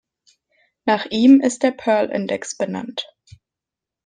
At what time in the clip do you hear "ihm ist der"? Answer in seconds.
1.11-1.69